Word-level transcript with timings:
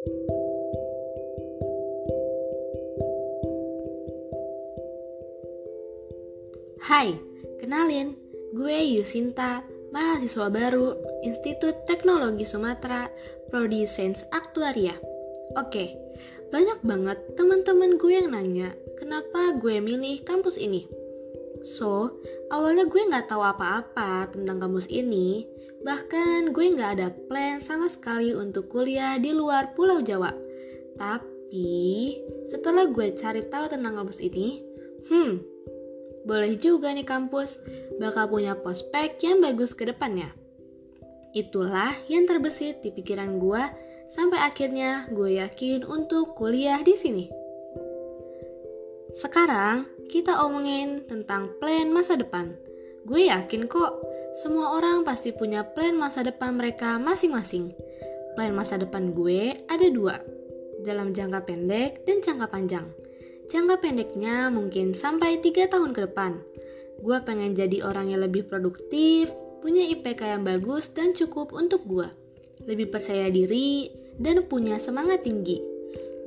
Hai, 0.00 0.08
kenalin, 7.60 8.16
gue 8.56 8.76
Yusinta, 8.96 9.60
mahasiswa 9.92 10.48
baru 10.48 10.96
Institut 11.20 11.84
Teknologi 11.84 12.48
Sumatera, 12.48 13.12
Prodi 13.52 13.84
Sains 13.84 14.24
Aktuaria. 14.32 14.96
Oke, 15.60 15.92
banyak 16.48 16.80
banget 16.80 17.20
teman-teman 17.36 18.00
gue 18.00 18.24
yang 18.24 18.32
nanya, 18.32 18.72
kenapa 18.96 19.52
gue 19.60 19.84
milih 19.84 20.24
kampus 20.24 20.56
ini? 20.56 20.88
So, 21.60 22.16
awalnya 22.48 22.88
gue 22.88 23.04
nggak 23.04 23.28
tahu 23.28 23.44
apa-apa 23.44 24.32
tentang 24.32 24.64
kampus 24.64 24.88
ini, 24.88 25.44
bahkan 25.80 26.52
gue 26.52 26.66
nggak 26.76 26.90
ada 27.00 27.08
plan 27.28 27.58
sama 27.60 27.88
sekali 27.88 28.36
untuk 28.36 28.68
kuliah 28.68 29.16
di 29.16 29.32
luar 29.32 29.72
Pulau 29.72 30.04
Jawa. 30.04 30.32
Tapi, 31.00 32.20
setelah 32.48 32.88
gue 32.88 33.16
cari 33.16 33.40
tahu 33.48 33.72
tentang 33.72 33.96
kampus 33.96 34.20
ini, 34.20 34.60
hmm, 35.08 35.40
boleh 36.28 36.52
juga 36.60 36.92
nih 36.92 37.08
kampus 37.08 37.60
bakal 37.96 38.28
punya 38.28 38.52
prospek 38.52 39.16
yang 39.24 39.40
bagus 39.40 39.72
ke 39.72 39.88
depannya. 39.88 40.28
Itulah 41.32 41.94
yang 42.10 42.26
terbesit 42.28 42.84
di 42.84 42.92
pikiran 42.92 43.40
gue 43.40 43.62
sampai 44.10 44.42
akhirnya 44.42 45.06
gue 45.14 45.38
yakin 45.38 45.86
untuk 45.86 46.34
kuliah 46.34 46.82
di 46.82 46.98
sini. 46.98 47.26
Sekarang 49.14 49.86
kita 50.10 50.42
omongin 50.42 51.06
tentang 51.06 51.54
plan 51.62 51.88
masa 51.94 52.18
depan. 52.18 52.52
Gue 53.06 53.30
yakin 53.30 53.70
kok 53.70 54.09
semua 54.36 54.78
orang 54.78 55.02
pasti 55.02 55.34
punya 55.34 55.66
plan 55.66 55.98
masa 55.98 56.22
depan 56.22 56.54
mereka 56.54 57.02
masing-masing. 57.02 57.74
Plan 58.38 58.54
masa 58.54 58.78
depan 58.78 59.10
gue 59.10 59.58
ada 59.66 59.86
dua, 59.90 60.22
dalam 60.86 61.10
jangka 61.10 61.42
pendek 61.44 62.06
dan 62.06 62.22
jangka 62.22 62.46
panjang. 62.46 62.86
Jangka 63.50 63.82
pendeknya 63.82 64.46
mungkin 64.54 64.94
sampai 64.94 65.42
3 65.42 65.66
tahun 65.66 65.90
ke 65.90 66.06
depan. 66.06 66.38
Gue 67.02 67.18
pengen 67.26 67.58
jadi 67.58 67.82
orang 67.82 68.14
yang 68.14 68.22
lebih 68.22 68.46
produktif, 68.46 69.34
punya 69.58 69.82
IPK 69.82 70.38
yang 70.38 70.42
bagus 70.46 70.86
dan 70.94 71.10
cukup 71.10 71.50
untuk 71.50 71.82
gue. 71.90 72.06
Lebih 72.70 72.94
percaya 72.94 73.26
diri, 73.26 73.90
dan 74.20 74.46
punya 74.46 74.76
semangat 74.76 75.26
tinggi. 75.26 75.58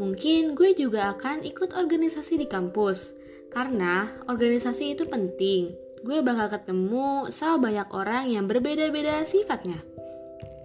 Mungkin 0.00 0.56
gue 0.56 0.72
juga 0.74 1.12
akan 1.14 1.44
ikut 1.44 1.76
organisasi 1.76 2.40
di 2.40 2.46
kampus, 2.48 3.14
karena 3.52 4.08
organisasi 4.26 4.96
itu 4.96 5.04
penting. 5.06 5.76
Gue 6.02 6.18
bakal 6.18 6.50
ketemu 6.50 7.30
sama 7.30 7.70
banyak 7.70 7.88
orang 7.94 8.24
yang 8.34 8.50
berbeda-beda 8.50 9.22
sifatnya. 9.22 9.78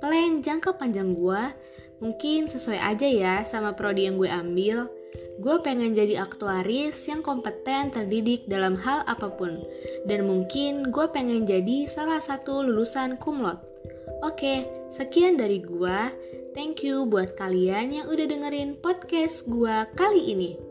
Plan 0.02 0.42
jangka 0.42 0.78
panjang 0.78 1.14
gue 1.14 1.42
mungkin 1.98 2.46
sesuai 2.50 2.78
aja 2.78 3.06
ya 3.10 3.36
sama 3.46 3.74
prodi 3.74 4.10
yang 4.10 4.18
gue 4.18 4.30
ambil. 4.30 4.90
Gue 5.38 5.62
pengen 5.62 5.94
jadi 5.94 6.26
aktuaris 6.26 7.06
yang 7.06 7.22
kompeten 7.22 7.94
terdidik 7.94 8.50
dalam 8.50 8.74
hal 8.78 9.06
apa 9.06 9.30
pun. 9.30 9.62
Dan 10.10 10.26
mungkin 10.26 10.90
gue 10.90 11.06
pengen 11.14 11.46
jadi 11.46 11.86
salah 11.86 12.18
satu 12.18 12.66
lulusan 12.66 13.22
kumlot. 13.22 13.62
Oke, 14.26 14.66
sekian 14.90 15.38
dari 15.38 15.62
gue. 15.62 16.00
Thank 16.58 16.82
you 16.82 17.06
buat 17.06 17.38
kalian 17.38 17.94
yang 17.94 18.10
udah 18.10 18.26
dengerin 18.26 18.82
podcast 18.82 19.46
gue 19.46 19.86
kali 19.94 20.34
ini. 20.34 20.67